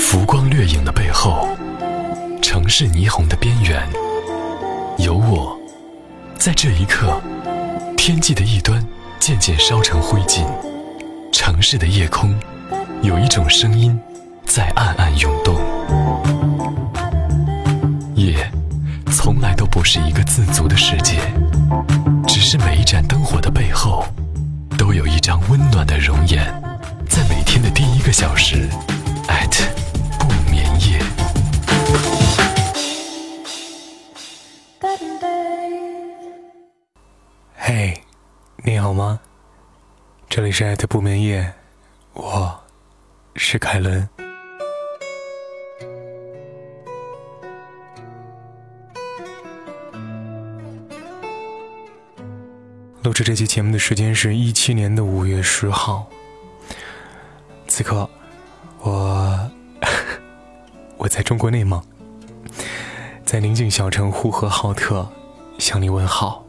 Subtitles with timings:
[0.00, 1.46] 浮光掠影的背后，
[2.42, 3.80] 城市霓虹的边缘，
[4.98, 5.56] 有我，
[6.36, 7.20] 在这一刻，
[7.96, 8.84] 天际的一端
[9.20, 10.44] 渐渐烧成灰烬，
[11.30, 12.36] 城市的夜空，
[13.02, 13.96] 有一种声音
[14.44, 15.54] 在暗暗涌动。
[18.16, 18.50] 夜，
[19.12, 21.20] 从来都不是一个自足的世界，
[22.26, 24.04] 只是每一盏灯火的背后，
[24.76, 26.44] 都有一张温暖的容颜，
[27.08, 28.68] 在每天的第一个小时。
[29.30, 29.64] At
[30.18, 30.98] 不眠夜。
[37.54, 38.02] 嘿，
[38.64, 39.20] 你好吗？
[40.28, 41.54] 这里是艾特不眠夜，
[42.12, 42.60] 我
[43.36, 44.08] 是凯伦。
[53.02, 56.10] 录制这期节目的时间是一七年的五月十号，
[57.68, 58.10] 此刻。
[61.10, 61.82] 在中国内蒙，
[63.26, 65.10] 在宁静小城呼和浩特
[65.58, 66.46] 向你问好。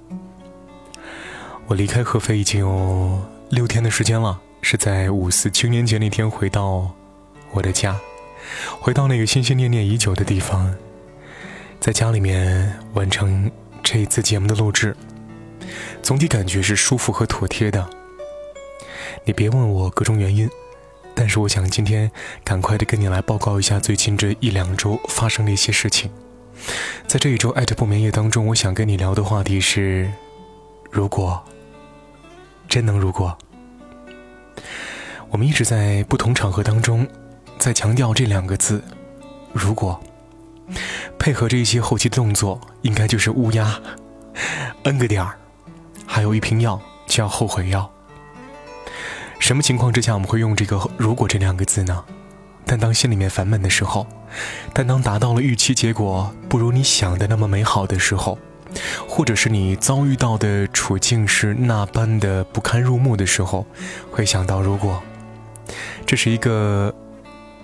[1.65, 3.19] 我离开合肥已经有
[3.49, 6.91] 六天的时间了，是在五四青年节那天回到
[7.49, 7.99] 我的家，
[8.79, 10.71] 回到那个心心念念已久的地方，
[11.79, 13.49] 在家里面完成
[13.81, 14.95] 这一次节目的录制，
[16.03, 17.89] 总体感觉是舒服和妥帖的。
[19.25, 20.47] 你别问我各种原因。
[21.13, 22.09] 但是我想今天
[22.43, 26.11] 赶快的跟你来报告一下最近这一两周发生的一些事情。
[27.07, 30.11] 在这一周艾特不眠夜当中，我想跟你聊的话题是：
[30.89, 31.43] 如果
[32.67, 33.37] 真能如果。
[35.29, 37.07] 我们一直在不同场合当中
[37.57, 38.83] 在强调这两个字
[39.53, 39.97] “如果”，
[41.17, 43.79] 配合着一些后期动作，应该就是乌鸦
[44.83, 45.37] ，n 个点儿，
[46.05, 47.89] 还有一瓶药叫后悔药。
[49.51, 52.05] 什么情况之下我们会用这个 “如果”这两个字呢？
[52.65, 54.07] 但当心里面烦闷的时候，
[54.73, 58.39] 但当达到了预期结果不如你想的那么美好的时候，
[59.05, 63.65] 或者是你遭遇到的处境是那般的不堪入目的时候，
[64.09, 65.03] 会想到“如果”。
[66.07, 66.95] 这是一个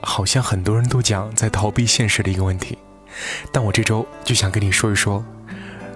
[0.01, 2.77] 好像很多人都讲在逃避现实的一个问题，
[3.53, 5.23] 但我这周就想跟你说一说，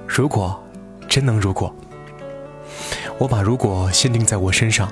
[0.07, 0.57] 如果
[1.09, 1.75] 真能如果，
[3.17, 4.89] 我把“如果”限定在我身上。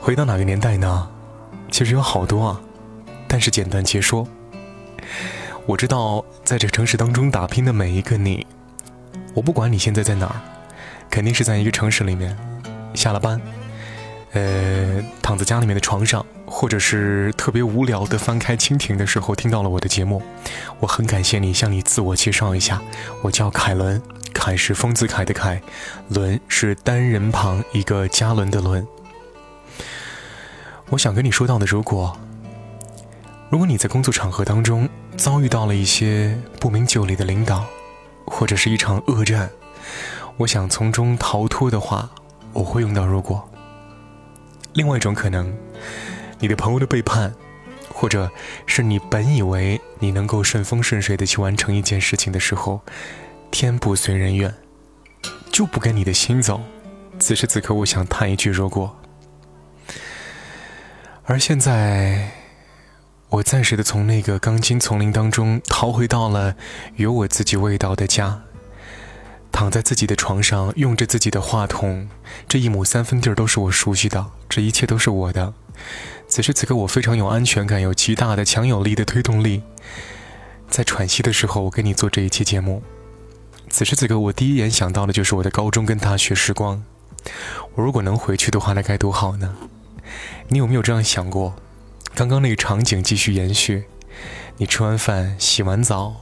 [0.00, 1.08] 回到哪个年代呢？
[1.70, 2.60] 其实有好多啊，
[3.28, 4.26] 但是简单且说。
[5.66, 8.46] 我知道，在这城市当中打拼的每一个你，
[9.34, 10.40] 我不管你现在在哪儿，
[11.10, 12.34] 肯定是在一个城市里面，
[12.94, 13.40] 下了班，
[14.32, 20.22] 呃，躺在家里面的床上，或者是特别无聊的翻开蜻蜓的时候，听到了我的节目。
[20.80, 22.80] 我很感谢你，向你自我介绍一下，
[23.22, 24.00] 我叫凯伦。
[24.32, 25.60] 凯是丰子恺的凯，
[26.08, 28.86] 伦是单人旁一个加仑的伦。
[30.90, 32.18] 我想跟你说到的，如果，
[33.48, 37.64] 如果你在工作场合当中遭遇到了一些不明就里的领导，
[38.26, 39.48] 或者是一场恶战，
[40.36, 42.10] 我想从中逃脱的话，
[42.52, 43.48] 我会用到如果。
[44.72, 45.54] 另外一种可能，
[46.40, 47.32] 你的朋友的背叛，
[47.88, 48.28] 或者
[48.66, 52.80] 是你本以为你能够顺风顺水的去完成一件事情的时候。
[53.52, 54.54] 天不随人愿，
[55.50, 56.60] 就不跟你的心走。
[57.18, 58.99] 此时此刻，我想叹一句：如果。
[61.30, 62.32] 而现在，
[63.28, 66.56] 我暂时的从那个钢筋丛林当中逃回到了
[66.96, 68.42] 有我自己味道的家，
[69.52, 72.08] 躺在自己的床上，用着自己的话筒，
[72.48, 75.54] 这一亩三分地儿都是我熟悉的，这一切都是我的。
[76.26, 79.62] 此时此刻，我非常有安全感，有极大的强有力的推动力。
[80.68, 82.82] 在喘息的时候，我跟你做这一期节目。
[83.68, 86.82] 此时此刻，我第一眼想到的就是我的高中跟大学时光。
[87.76, 89.54] 我如果能回去的话，那该多好呢？
[90.48, 91.54] 你有没有这样想过？
[92.14, 93.84] 刚刚那个场景继续延续：
[94.56, 96.16] 你吃完饭、洗完澡，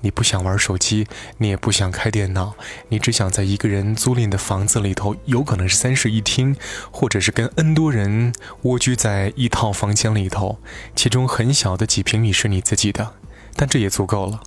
[0.00, 1.06] 你不想玩手机，
[1.38, 2.54] 你也不想开电脑，
[2.88, 6.56] 你只想在一个人租赁的房子里头，有可能是三室一厅，
[6.90, 8.32] 或者是跟 N 多人
[8.62, 10.58] 蜗居在一套房间里头，
[10.94, 13.14] 其中很小的几平米是你自己的，
[13.54, 14.40] 但这也足够了。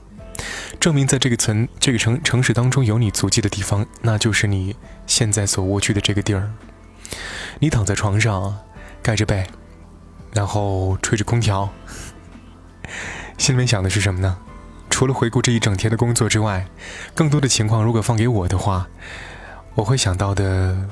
[0.80, 4.76] 证明在这个城这个城城市当中有你足迹的地方，那就是你
[5.06, 6.52] 现在所蜗居的这个地儿。
[7.60, 8.60] 你躺在床上，
[9.02, 9.46] 盖着被，
[10.32, 11.70] 然后吹着空调，
[13.38, 14.38] 心里面想的是什么呢？
[14.90, 16.66] 除了回顾这一整天的工作之外，
[17.14, 18.88] 更多的情况如果放给我的话，
[19.76, 20.90] 我会想到的，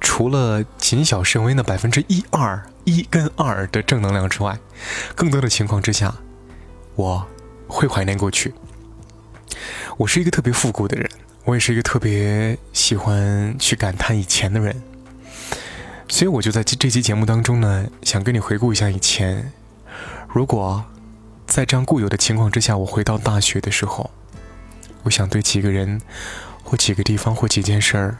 [0.00, 4.58] 除了谨小慎微那百分之一二一跟二的正能量之外，
[5.14, 6.14] 更多的情况之下，
[6.94, 7.26] 我
[7.68, 8.54] 会怀念过去。
[9.98, 11.10] 我是一个特别复古的人，
[11.44, 14.82] 我也是一个特别喜欢去感叹以前的人。
[16.14, 19.50] 所以我就在这期节目当中呢，想跟你回顾一下以前。
[20.28, 20.84] 如果
[21.44, 24.08] 在这样固有的情况之下，我回到大学的时候，
[25.02, 26.00] 我想对几个人，
[26.62, 28.16] 或几个地方，或几件事儿，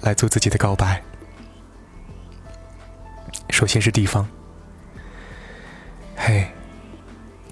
[0.00, 1.00] 来做自己的告白。
[3.50, 4.26] 首先是地方。
[6.16, 6.44] 嘿，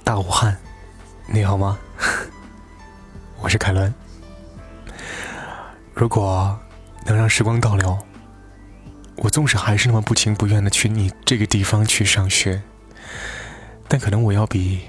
[0.03, 0.59] 大武汉，
[1.29, 1.79] 你好吗？
[3.39, 3.95] 我是凯伦。
[5.95, 6.59] 如果
[7.07, 7.97] 能让时光倒流，
[9.23, 12.61] 我纵使还是那么不情不愿的去你这个地方去上学，
[13.87, 14.81] 但可能我要比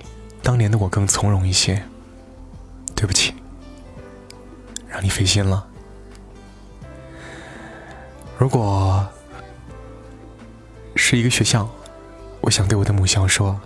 [0.41, 1.83] 当年的我更从容一些。
[2.95, 3.33] 对不起，
[4.88, 5.68] 让你费心了。
[8.38, 9.06] 如果
[10.95, 11.69] 是一个学校，
[12.39, 13.59] 我想对我的母校说：“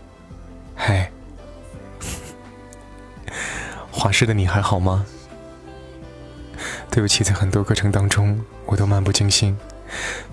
[0.76, 1.12] 嗨，
[3.92, 5.06] 华师的你还好吗？”
[6.90, 9.56] 对不起，在很多课程当中我都漫不经心。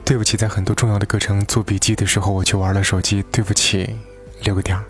[0.04, 3.22] 对不起，在很多重要的课程做笔记的时候我去玩了手机。
[3.30, 3.98] 对不起，
[4.42, 4.84] 留个点儿。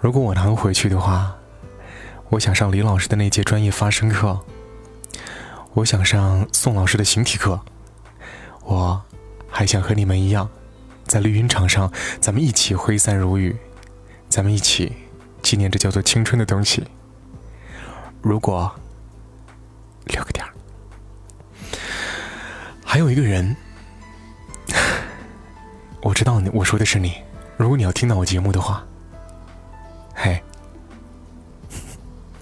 [0.00, 1.36] 如果我能回去的话，
[2.30, 4.40] 我想上李老师的那节专业发声课。
[5.74, 7.60] 我想上宋老师的形体课。
[8.64, 9.02] 我
[9.48, 10.48] 还想和你们一样，
[11.06, 13.56] 在绿茵场上，咱们一起挥散如雨，
[14.28, 14.92] 咱们一起
[15.42, 16.84] 纪念这叫做青春的东西。
[18.20, 18.72] 如果。
[20.06, 20.51] 留个点儿，
[22.92, 23.56] 还有一个人，
[26.02, 27.14] 我知道你，我说的是你。
[27.56, 28.86] 如果你要听到我节目的话，
[30.14, 30.42] 嘿，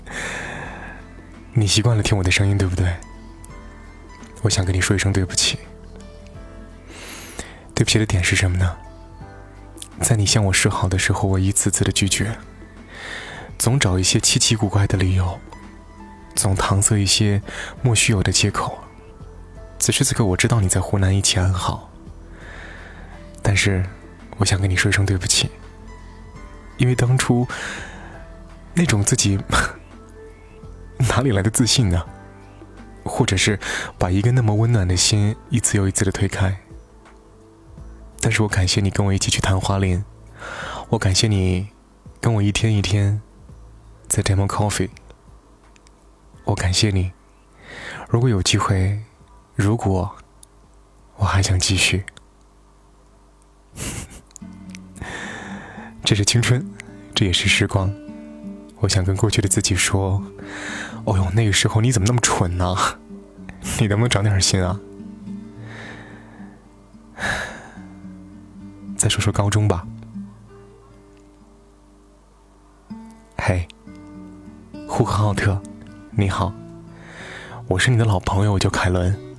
[1.54, 2.92] 你习惯了听我的声音，对不对？
[4.42, 5.56] 我想跟你说一声对不起。
[7.72, 8.76] 对不起的点是什么呢？
[10.00, 12.36] 在你向我示好的时候，我一次次的拒绝，
[13.56, 15.38] 总找一些奇奇怪怪的理由。
[16.34, 17.40] 总搪塞一些
[17.82, 18.76] 莫须有的借口。
[19.90, 21.90] 此时此刻，我知道你在湖南一切安好，
[23.42, 23.84] 但是
[24.38, 25.50] 我想跟你说一声对不起，
[26.76, 27.44] 因为当初
[28.72, 29.36] 那种自己
[31.08, 32.06] 哪里来的自信呢？
[33.04, 33.58] 或者是
[33.98, 36.56] 把一个那么温暖的心一次又一次的推开？
[38.20, 40.04] 但是我感谢你跟我一起去探花林，
[40.90, 41.70] 我感谢你
[42.20, 43.20] 跟我一天一天
[44.06, 44.90] 在 demo coffee。
[46.44, 47.10] 我感谢你。
[48.08, 49.02] 如果有机会，
[49.60, 50.16] 如果
[51.16, 52.02] 我还想继续，
[56.02, 56.66] 这是青春，
[57.14, 57.92] 这也是时光。
[58.78, 60.24] 我想跟过去的自己说
[61.04, 62.74] ：“哦呦，那个时候你怎么那么蠢呢？
[63.78, 64.80] 你能不能长点心啊？”
[68.96, 69.86] 再说说高中吧。
[73.36, 73.68] 嘿，
[74.88, 75.60] 呼和浩特。
[76.12, 76.50] 你好，
[77.68, 79.29] 我是你的老朋友，我叫凯伦。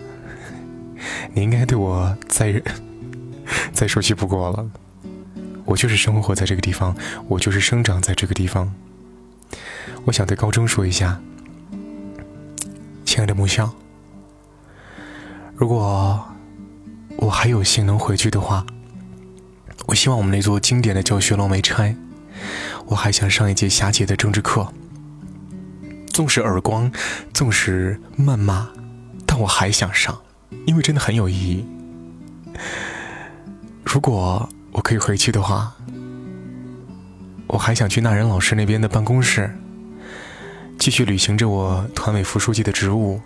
[1.34, 2.62] 你应该对我再
[3.74, 4.70] 再熟悉不过了。
[5.66, 6.96] 我就是生活在这个地方，
[7.28, 8.74] 我就是生长在这个地方。
[10.06, 11.22] 我想对高中说一下，
[13.06, 13.72] 亲爱的母校，
[15.56, 16.24] 如果
[17.18, 18.66] 我还有幸能回去的话，
[19.86, 21.96] 我希望我们那座经典的教学楼没拆。
[22.88, 24.74] 我还想上一节霞姐的政治课。
[26.08, 26.92] 纵使耳光，
[27.34, 28.70] 纵使谩骂，
[29.26, 30.20] 但我还想上，
[30.66, 31.66] 因为真的很有意义。
[33.84, 35.76] 如果我可以回去的话，
[37.48, 39.54] 我还想去那人老师那边的办公室，
[40.80, 43.20] 继续履行着我团委副书记的职务。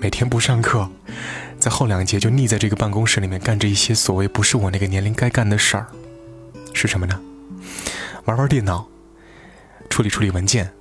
[0.00, 0.90] 每天不上课，
[1.58, 5.86] 在后两节就腻在这个办公室里面干着一些所谓不是我那个年龄该干的事儿，
[6.72, 7.20] 是什么呢？
[8.24, 8.86] 玩玩电脑，
[9.88, 10.72] 处理处理文件。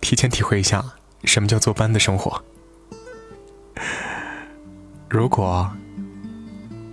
[0.00, 0.84] 提前体会一下
[1.24, 2.42] 什么叫做班的生活。
[5.10, 5.68] 如果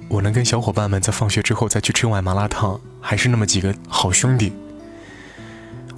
[0.09, 4.51] 我能跟小伙伴们在放学之后再去吃碗麻辣烫，还是那么几个好兄弟，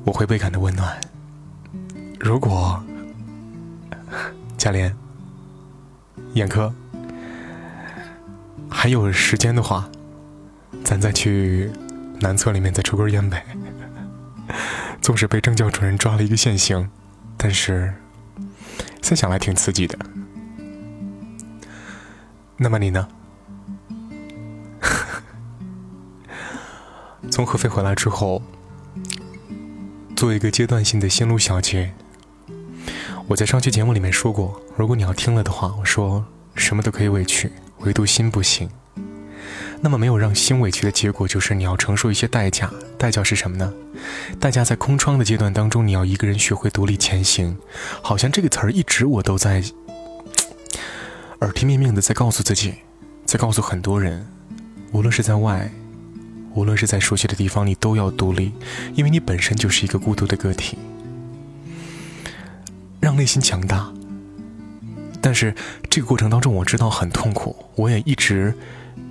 [0.04, 1.00] 我会倍感的温暖。
[2.20, 2.84] 如果
[4.58, 4.94] 嘉莲、
[6.34, 6.74] 眼科
[8.70, 9.90] 还有时间的话，
[10.84, 11.72] 咱再去
[12.20, 13.46] 南侧里面再抽根烟呗。
[15.02, 16.90] 纵使被政教主任抓了一个现行。
[17.38, 17.94] 但是，
[19.00, 19.98] 再想来挺刺激的。
[22.62, 23.08] 那么你呢？
[27.32, 28.42] 从合肥回来之后，
[30.14, 31.94] 做一个阶段性的心路小结。
[33.28, 37.50] 我在上期节目里面说过，如果你要听了的话，我说什么都可以委屈，
[37.80, 38.70] 唯独心不行。
[39.80, 42.70] 那么没有让心委屈的结果，就是你要承受一些代价。
[42.98, 43.74] 代价是什么呢？
[44.38, 47.58] 代价在空窗的阶段当中，你要一个人学会独立前行。
[48.02, 49.64] 好像这个词儿一直我都在，
[51.42, 52.76] 耳提面命的在告诉自己，
[53.26, 54.28] 在告诉很多人，
[54.92, 55.72] 无论是在外，
[56.54, 58.52] 无论是在熟悉的地方，你都要独立，
[58.94, 60.78] 因为你本身就是一个孤独的个体。
[63.00, 63.90] 让内心强大。
[65.22, 65.56] 但是
[65.90, 68.54] 这个过程当中，我知道很痛苦，我也一直，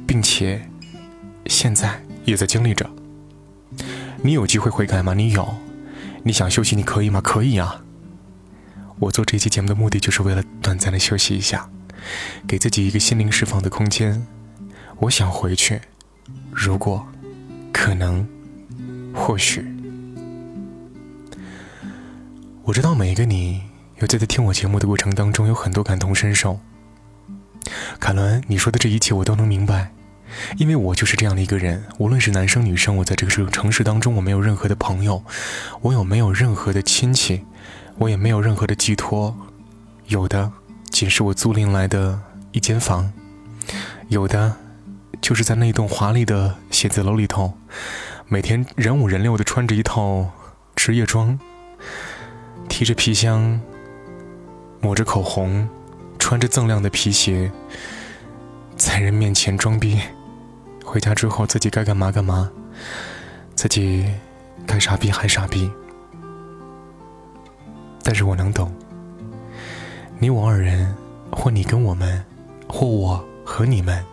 [0.07, 0.69] 并且
[1.47, 2.89] 现在也在经历着。
[4.23, 5.15] 你有机会悔改吗？
[5.15, 5.55] 你有。
[6.25, 7.23] 你想休息，你可以吗？
[7.23, 7.83] 可以啊。
[8.99, 11.71] 我做这期节目的目的就是为了短暂的休息一下，
[12.47, 14.27] 给自己一个心灵释放的空间。
[14.99, 15.81] 我想回去，
[16.51, 17.07] 如果
[17.73, 18.27] 可能，
[19.15, 19.65] 或许，
[22.65, 23.63] 我知道每一个你
[23.99, 26.59] 有在听我节目的过程当中有很多感同身受。
[28.01, 29.93] 凯伦，你说的这一切我都能明白。
[30.59, 35.25] 因为我就是这样的一个人，无论是男生女生，我在这个城市当中，我没有任何的朋友，
[35.81, 37.45] 我有没有任何的亲戚，
[37.97, 39.35] 我也没有任何的寄托，
[40.07, 40.53] 有的
[40.99, 43.13] 仅是我租赁来的一间房，
[44.09, 44.57] 有的
[45.21, 47.57] 就是在那栋华丽的写字楼里头，
[48.27, 50.29] 每天人五人六的穿着一套
[50.75, 51.39] 职业装，
[52.69, 53.61] 提着皮箱，
[54.81, 55.69] 抹着口红，
[56.19, 57.49] 穿着锃亮的皮鞋，
[58.77, 60.01] 在人面前装逼。
[60.85, 62.51] 回家之后，自己该干嘛干嘛，
[63.55, 64.05] 自己
[64.67, 65.71] 该傻逼还傻逼。
[68.03, 68.75] 但是我能懂，
[70.21, 70.93] 你我二人，
[71.31, 72.25] 或你跟我们，
[72.67, 74.05] 或我和你们，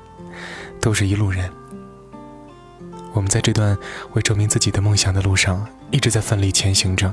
[0.80, 1.50] 都是一路人。
[3.12, 3.76] 我们在这段
[4.14, 7.12] 为证明自己的梦想的路上，一直在奋力前行着。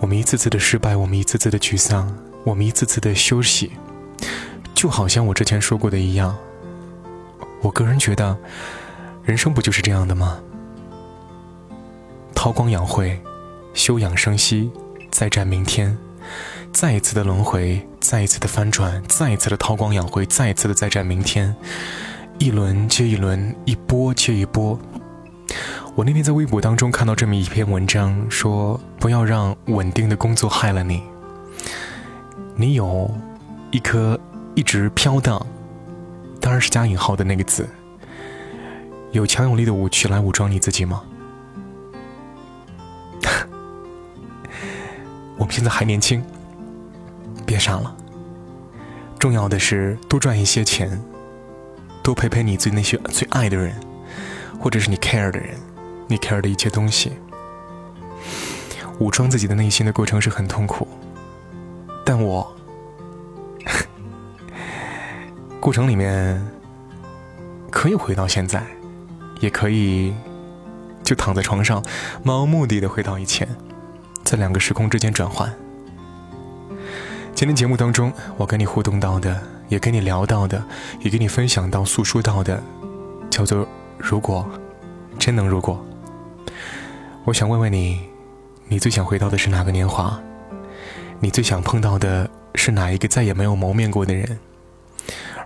[0.00, 3.70] 我们一次次的失败，我们一次次的沮丧，我们一次次的休息，
[4.74, 6.36] 就好像我之前说过的一样。
[7.60, 8.36] 我个人觉得，
[9.22, 10.40] 人生不就是这样的吗？
[12.34, 13.16] 韬光养晦，
[13.74, 14.72] 休养生息，
[15.08, 15.96] 再战明天，
[16.76, 21.56] 再一次的轮回，再一次的翻转，再一次的韬光养晦，再一次的再战明天，
[22.38, 24.78] 一轮接一轮，一波接一波。
[25.94, 31.02] 我那天在微博当中看到这么一篇文章，说不要让稳定的工作害了你。
[32.56, 33.10] 你有
[33.70, 34.20] 一颗
[34.54, 35.46] 一直飘荡。
[36.42, 37.66] 当然是加引号的那个字。
[39.12, 41.02] 有强有力的武器来武装你自己吗？
[45.38, 46.22] 我们现在还年轻，
[47.56, 47.96] 别傻了。
[49.18, 51.02] 重要的是多赚一些钱，
[52.02, 53.74] 多陪陪你最那些最爱的人，
[54.60, 55.56] 或者是你 care 的人，
[56.06, 57.12] 你 care 的一切东西。
[58.98, 60.86] 武装自己的内心的过程是很痛苦，
[62.04, 62.54] 但我。
[65.58, 66.46] 过程里面
[67.70, 68.62] 可以回到现在，
[69.40, 70.14] 也可以
[71.02, 71.82] 就躺在床上，
[72.22, 73.48] 漫无目的的回到以前，
[74.22, 75.50] 在两个时空之间转换。
[77.36, 79.38] 今天节目当中，我跟你互动到的，
[79.68, 80.64] 也跟你聊到的，
[81.00, 82.62] 也跟你分享到、诉说到的，
[83.28, 83.68] 叫做
[84.00, 84.50] “如果
[85.18, 85.84] 真能如果”。
[87.26, 88.00] 我想问问你，
[88.68, 90.18] 你最想回到的是哪个年华？
[91.20, 94.38] 你最想碰到的是哪一个再也没有谋面过的人？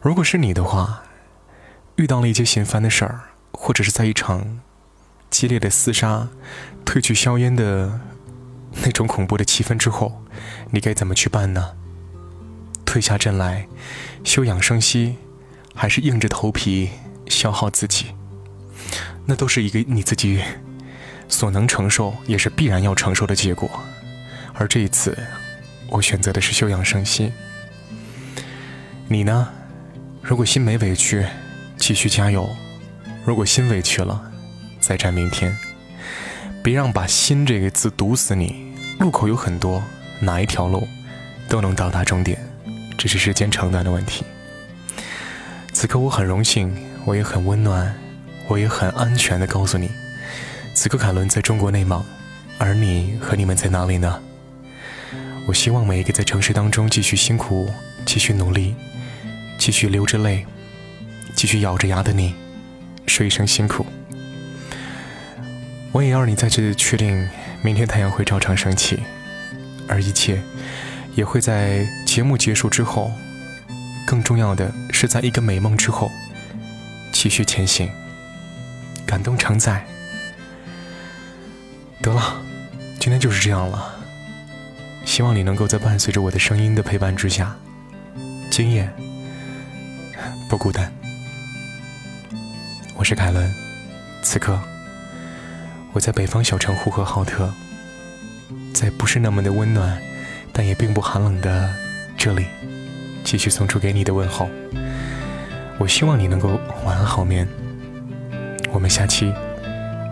[0.00, 1.02] 如果是你的话，
[1.96, 3.20] 遇到了一些心烦的事儿，
[3.50, 4.60] 或者是在一场
[5.28, 6.28] 激烈的厮杀、
[6.86, 7.98] 褪去硝烟的
[8.84, 10.22] 那种恐怖的气氛之后，
[10.70, 11.72] 你该怎么去办呢？
[12.90, 13.68] 退下阵来，
[14.24, 15.14] 休养生息，
[15.76, 16.90] 还是硬着头皮
[17.28, 18.06] 消耗自己？
[19.26, 20.42] 那都是一个你自己
[21.28, 23.70] 所能承受，也是必然要承受的结果。
[24.54, 25.16] 而这一次，
[25.86, 27.32] 我选择的是休养生息。
[29.06, 29.48] 你呢？
[30.20, 31.24] 如果心没委屈，
[31.76, 32.42] 继续加油；
[33.24, 34.32] 如果心委屈了，
[34.80, 35.56] 再战明天。
[36.60, 38.74] 别让把心这个字堵死你。
[38.98, 39.80] 路口有很多，
[40.18, 40.88] 哪一条路
[41.48, 42.44] 都能到达终点，
[43.00, 44.26] 只是时间长短的问题。
[45.72, 46.76] 此刻我很荣幸，
[47.06, 47.98] 我也很温暖，
[48.46, 49.90] 我也很安全的告诉你，
[50.74, 52.04] 此刻凯伦在中国内蒙，
[52.58, 54.20] 而你和你们在哪里呢？
[55.46, 57.72] 我希望每一个在城市当中继续辛苦、
[58.04, 58.74] 继续努力。
[59.58, 60.46] 继续流着泪，
[61.34, 62.34] 继续咬着牙的你，
[63.06, 63.84] 说一声辛苦。
[65.92, 67.28] 我也要你再次确定，
[67.62, 69.00] 明天太阳会照常升起，
[69.86, 70.40] 而一切
[71.14, 73.12] 也会在节目结束之后，
[74.04, 76.10] 更重要的是在一个美梦之后，
[77.12, 77.88] 继续前行。
[79.06, 79.86] 感动常在。
[82.02, 82.42] 得了，
[82.98, 83.94] 今天就是这样了。
[85.04, 87.54] 希望你能够在伴随着我的声音的陪伴之下，
[88.50, 88.92] 今夜。
[90.48, 90.92] 不孤单，
[92.96, 93.54] 我是凯伦。
[94.20, 94.58] 此刻，
[95.92, 97.54] 我在北方小城呼和浩特，
[98.74, 100.02] 在不是那么的温暖，
[100.52, 101.72] 但也并不寒冷的
[102.22, 102.44] 这里，
[103.24, 104.46] 继续送出给你的问候。
[105.78, 107.48] 我希望你能够晚安好眠。
[108.70, 109.32] 我们下期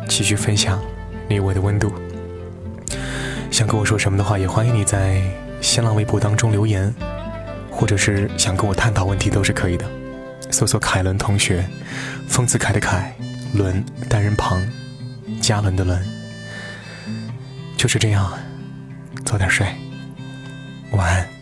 [0.09, 0.83] 继续分享
[1.29, 1.93] 你我的温度。
[3.51, 5.23] 想跟我说什么的话，也欢迎你在
[5.61, 6.91] 新浪微博当中留言，
[7.71, 9.85] 或者是想跟我探讨问题都是可以的。
[10.51, 11.63] 搜索凯伦同学，
[12.27, 13.13] 丰子恺的恺，
[13.53, 14.67] 伦单人旁，
[15.43, 16.03] 嘉伦的伦。
[17.77, 18.33] 就是这样，
[19.27, 19.67] 早点睡，
[20.93, 21.38] 晚安。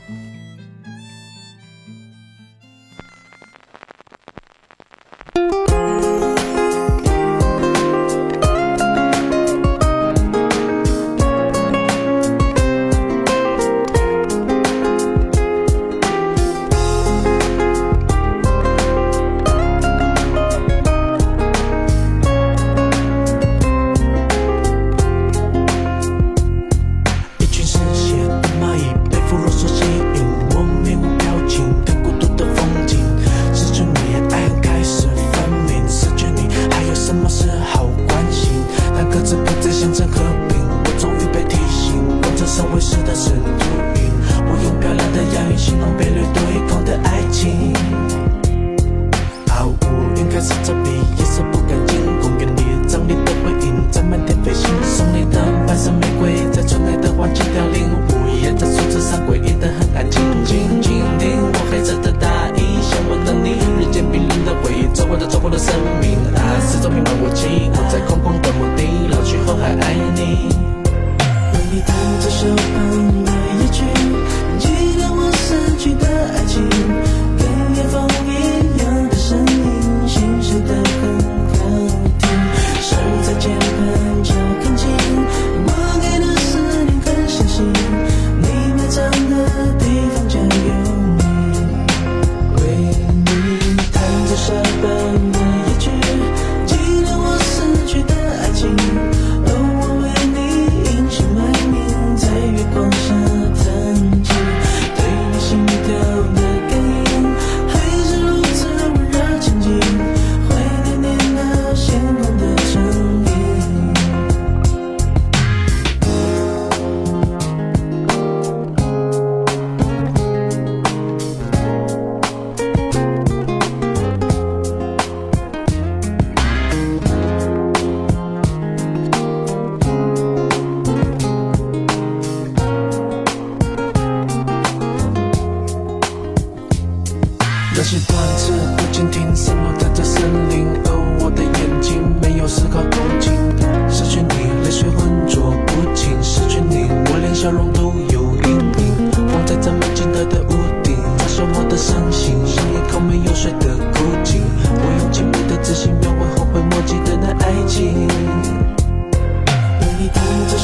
[53.97, 55.46] 在漫天飞行送你的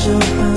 [0.05, 0.52] 可。